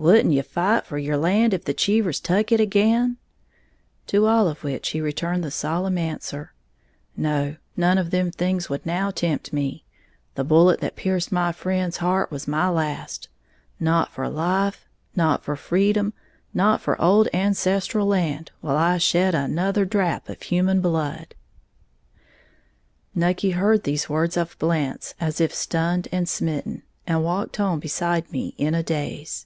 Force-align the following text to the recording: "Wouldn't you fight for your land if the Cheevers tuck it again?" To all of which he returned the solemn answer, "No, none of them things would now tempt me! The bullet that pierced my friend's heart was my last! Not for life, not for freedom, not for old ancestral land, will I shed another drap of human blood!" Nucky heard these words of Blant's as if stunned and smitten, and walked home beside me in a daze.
"Wouldn't 0.00 0.32
you 0.32 0.42
fight 0.42 0.86
for 0.86 0.96
your 0.96 1.18
land 1.18 1.52
if 1.52 1.66
the 1.66 1.74
Cheevers 1.74 2.20
tuck 2.20 2.52
it 2.52 2.58
again?" 2.58 3.18
To 4.06 4.24
all 4.24 4.48
of 4.48 4.64
which 4.64 4.92
he 4.92 5.00
returned 5.02 5.44
the 5.44 5.50
solemn 5.50 5.98
answer, 5.98 6.54
"No, 7.18 7.56
none 7.76 7.98
of 7.98 8.10
them 8.10 8.30
things 8.30 8.70
would 8.70 8.86
now 8.86 9.10
tempt 9.10 9.52
me! 9.52 9.84
The 10.36 10.42
bullet 10.44 10.80
that 10.80 10.96
pierced 10.96 11.30
my 11.32 11.52
friend's 11.52 11.98
heart 11.98 12.30
was 12.30 12.48
my 12.48 12.66
last! 12.70 13.28
Not 13.78 14.10
for 14.10 14.26
life, 14.30 14.86
not 15.14 15.44
for 15.44 15.54
freedom, 15.54 16.14
not 16.54 16.80
for 16.80 16.98
old 16.98 17.28
ancestral 17.34 18.06
land, 18.06 18.52
will 18.62 18.78
I 18.78 18.96
shed 18.96 19.34
another 19.34 19.84
drap 19.84 20.30
of 20.30 20.40
human 20.40 20.80
blood!" 20.80 21.34
Nucky 23.14 23.50
heard 23.50 23.82
these 23.84 24.08
words 24.08 24.38
of 24.38 24.58
Blant's 24.58 25.12
as 25.20 25.42
if 25.42 25.54
stunned 25.54 26.08
and 26.10 26.26
smitten, 26.26 26.84
and 27.06 27.22
walked 27.22 27.58
home 27.58 27.80
beside 27.80 28.32
me 28.32 28.54
in 28.56 28.74
a 28.74 28.82
daze. 28.82 29.44